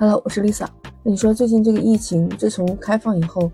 [0.00, 0.64] Hello，我是 Lisa。
[1.02, 3.50] 那你说最近这个疫情自从开放以后，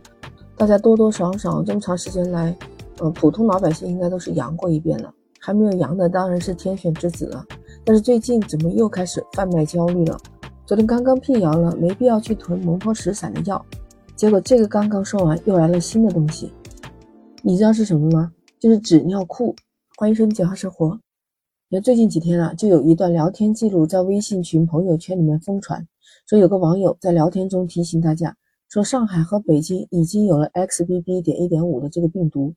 [0.58, 2.54] 大家多多少少这么长时间来，
[2.98, 5.10] 呃，普通老百姓应该都是阳过一遍了，
[5.40, 7.42] 还没有阳的当然是天选之子了。
[7.82, 10.20] 但是最近怎么又开始贩卖焦虑了？
[10.66, 13.64] 昨天刚刚辟谣了，没必要去囤蒙脱石散的药，
[14.14, 16.52] 结果这个刚刚说完，又来了新的东西，
[17.40, 18.30] 你知道是什么吗？
[18.60, 19.56] 就是纸尿裤。
[19.96, 20.98] 欢迎收听简化生活。
[21.70, 25.88] 你看最近几天啊，就有一段聊天记录在微信群朋友圈里面疯传。
[26.28, 28.36] 说有个网友在聊天中提醒大家，
[28.68, 31.22] 说上海和北京已经有了 XBB.
[31.22, 32.54] 点一点五的这个病毒。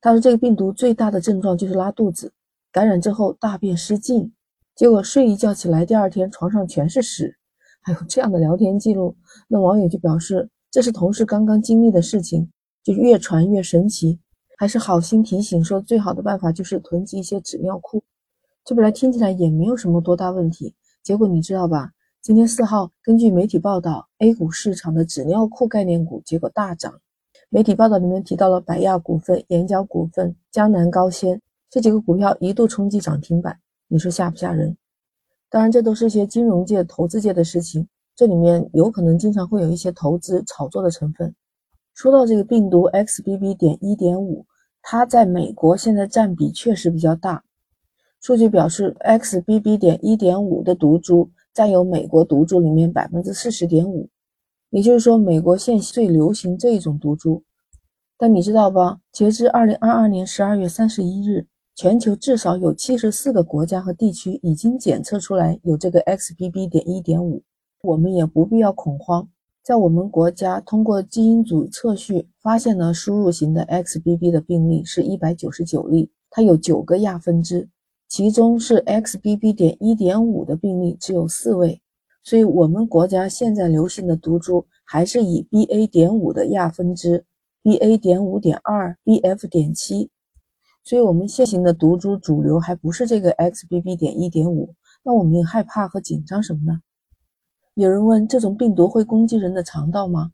[0.00, 2.32] 他说这个病毒最大的症状就是拉肚子，
[2.70, 4.32] 感染之后大便失禁，
[4.76, 7.36] 结果睡一觉起来，第二天床上全是屎。
[7.82, 9.16] 还有这样的聊天记录，
[9.48, 12.48] 那网友就表示这是同事刚刚经历的事情，
[12.84, 14.20] 就越传越神奇，
[14.56, 18.04] 还是好心提醒说最好的办法就是囤积一些纸尿裤。
[18.66, 21.92] 这本来听起来也没有什么多大问题，结果你知道吧？
[22.20, 26.92] 今天四号，根据媒体报道，A 股市场的纸尿裤概念股结果大涨。
[27.48, 34.76] 媒体报道里面提到了百亚股份、眼角股份、江南高纤这几个股票一度冲击涨停板，你说吓不吓人？
[35.48, 37.86] 当然，这都是一些金融界、投资界的事情，
[38.16, 41.32] 这里面有可能经常会有一些投资炒作的成分。
[41.94, 43.56] 说到这个病毒 XBB.
[43.56, 44.44] 点一点五，
[44.82, 47.44] 它在美国现在占比确实比较大。
[48.26, 49.78] 数据表示，XBB.
[49.78, 51.30] 点一点五的毒株。
[51.54, 54.08] 占有美国毒株里面百分之四十点五，
[54.70, 57.44] 也就是说，美国现最流行这一种毒株。
[58.18, 58.98] 但你知道吧？
[59.12, 66.68] 截至二零二二年十二月三十一日，全球至少有七十四个国家和地区已经检测出来有这个 XBB.
[66.68, 67.44] 点一点五。
[67.80, 69.28] 我们也不必要恐慌，
[69.62, 77.68] 在我们国家通过基因组测序发现了输入型的 XBB 的病例是一百九十九例，它有九个亚分支。
[78.08, 79.52] 其中是 XBB.
[79.52, 81.82] 点一点五的病例只有四位，
[82.22, 85.88] 所以我们国家现在流行的毒株还是以 BA.
[85.88, 87.24] 点五的亚分支
[87.64, 87.98] ，BA.
[87.98, 89.48] 点五点二、BF.
[89.48, 90.08] 点七，
[90.84, 93.96] 所以我们现行的毒株主流还不是这个 XBB.
[93.96, 96.80] 点一点五，那我们害怕和紧张什么呢？
[97.74, 100.30] 有人问，这种病毒会攻击人的肠道吗？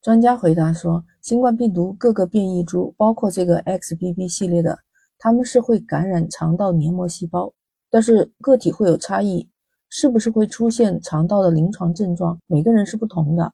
[0.00, 4.78] 专家回答说，新冠病毒各个变异株，包括这个 XBB 系列的。
[5.18, 7.52] 他们是会感染肠道黏膜细胞，
[7.90, 9.48] 但是个体会有差异，
[9.88, 12.38] 是不是会出现肠道的临床症状？
[12.46, 13.52] 每个人是不同的。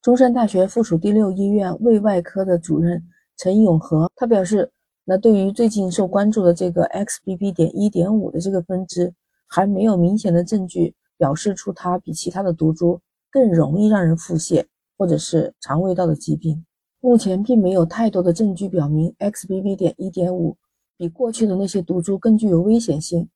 [0.00, 3.02] 中山大学附属第六医院胃外科的主任
[3.36, 4.70] 陈永和他表示，
[5.04, 7.52] 那对于最近受关注的这个 XBB.
[7.52, 9.12] 点一点五的这个分支，
[9.48, 14.64] 还没有明显的证据表示出它比其他的毒株更容易让人腹泻
[14.96, 16.64] 或者是肠胃道的疾病。
[17.00, 19.74] 目前并没有太多的证据表明 XBB.
[19.74, 20.56] 点一点五。
[20.96, 23.28] 比过去的那些毒株更具有危险性，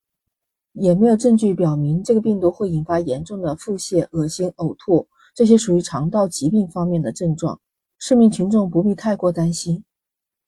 [0.73, 7.61] 也没有证据表明这个病毒会引发严重的腹泻、恶心、呕吐，这些属于肠道疾病方面的症状。
[7.99, 9.85] 市民群众不必太过担心。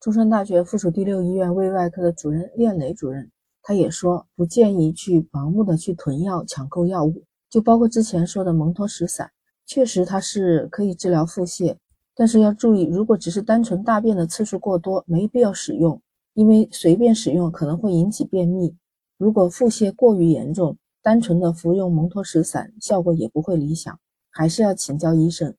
[0.01, 3.31] 中山大学附属第六医院胃外科的主任练磊主任，
[3.63, 9.31] 他也说不建议去盲目的去囤药、抢购药物，就包括之前说的蒙脱石散，
[9.67, 11.77] 确实它是可以治疗腹泻，
[12.15, 16.01] 但是要注意，如果只是单纯大便的次数过多，没必要使用。
[16.35, 18.75] 因为随便使用可能会引起便秘，
[19.19, 23.99] 如果腹泻过于严重，单纯的服用蒙脱石散效果也不会理想，
[24.31, 25.55] 还是要请教医生。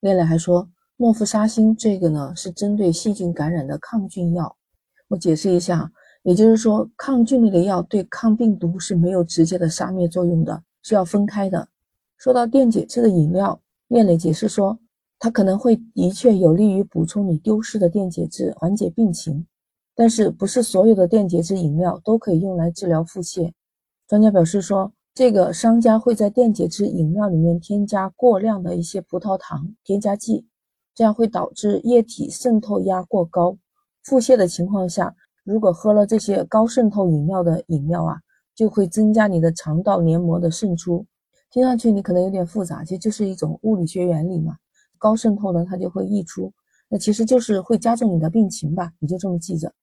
[0.00, 4.56] 烈烈还说，莫氟沙星这个呢是针对细菌感染的抗菌药。
[5.08, 5.90] 我解释一下，
[6.22, 11.68] 也就是说，抗菌类的药对抗病毒是没有直接的杀灭作用的，是要分开的。
[12.18, 14.78] 说到电解质的饮料，烈烈解释说，
[15.18, 19.46] 它可能会的确有利于补充你丢失的电解质，缓解病情。
[19.98, 23.52] 但是不是所有的电解质饮料都可以用来治疗腹泻？
[24.06, 30.46] 专家表示说，这个商家会在电解质饮料里面添加过量的一些葡萄糖添加剂，
[30.94, 33.58] 这样会导致液体渗透压过高。
[34.04, 38.18] 腹泻的情况下，如果喝了这些高渗透饮料的饮料啊，
[38.54, 41.04] 就会增加你的肠道黏膜的渗出。
[41.50, 44.54] 听上去你可能有点复杂，其实就是一种物理学原理嘛。
[44.96, 46.52] 高渗透呢，它就会溢出，
[46.88, 49.74] 那其实就是会加重你的病情吧，你就这么记着。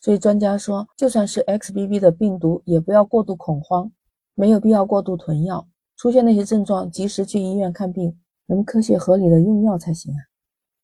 [0.00, 3.92] 所以专家说，就算是 XBB 的病毒，也不要过度恐慌，
[4.34, 5.68] 没有必要过度囤药。
[5.96, 10.18] 出现那些症状，及时去医院看病，能科学合理的用药才行啊。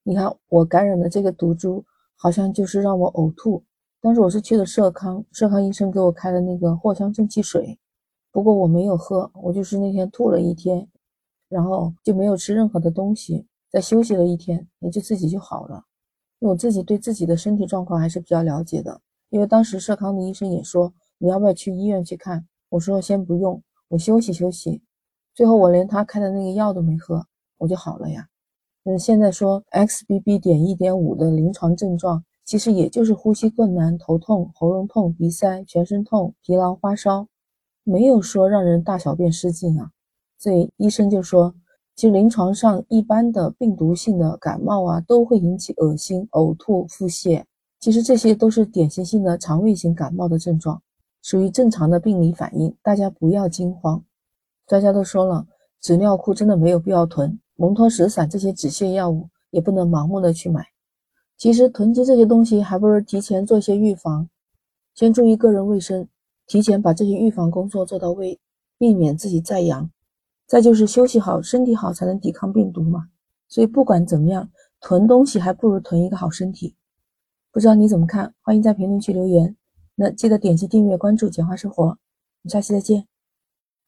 [0.02, 1.82] 你看我感染的这个毒株，
[2.14, 3.64] 好像就是让我呕吐，
[4.02, 7.78] 当时我是去的社康，社康医生给我开了那个藿香正气水，
[8.30, 10.86] 不过我没有喝，我就是那天吐了一天，
[11.48, 15.82] 然后就没有吃任何的东西，再休息了一天，也就自己就好了。
[16.38, 19.00] 我自己对自己的身体状况还是比较了解的。
[19.30, 22.46] 因为当时社康的医生也说，你要不要去医院去看？
[22.68, 24.82] 我说先不用，我休息休息。
[25.34, 27.26] 最后我连他开的那个药都没喝，
[27.58, 28.28] 我就好了呀。
[28.84, 30.40] 嗯，现在说 XBB.
[30.40, 37.26] 点一点五的临床症状，其实也就是呼吸困难、头痛、喉咙痛、鼻塞、全身痛、疲劳、发烧，
[37.82, 39.90] 没有说让人大小便失禁啊。
[40.38, 41.54] 所以医生就说，
[41.96, 47.44] 其实临床上一般的病毒性的感冒啊，都会引起恶心、呕吐、腹泻，
[47.78, 50.82] 其实这些都是典型性的肠胃型感冒的症状，
[51.22, 54.02] 属于正常的病理反应，大家不要惊慌。
[54.66, 55.46] 专家都说了，
[55.80, 60.66] 纸尿裤真的没有必要囤，蒙脱石散这些止泻药物也不能盲目的去买。
[61.36, 64.28] 其实囤积这些东西，还不如提前做一些预防，
[64.94, 66.08] 先注意个人卫生，
[66.46, 68.40] 提前把这些预防工作做到位，
[68.78, 69.90] 避免自己再阳。
[70.46, 73.08] 再就是休息好，身体好才能抵抗病毒嘛。
[73.48, 74.48] 所以不管怎么样，
[74.80, 76.74] 囤东西还不如囤一个好身体。
[77.56, 78.34] 不知道你怎么看？
[78.42, 79.56] 欢迎在评论区留言。
[79.94, 81.88] 那记得点击订阅关注简化生活，我
[82.42, 83.06] 们下期再见。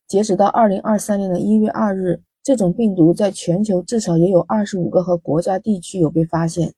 [0.06, 6.72] 截止到二零二三年的一月二日，这种病毒在全球至少也有二十五个和国家地区有被发现。